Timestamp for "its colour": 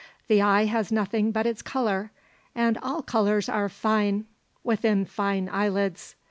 1.45-2.11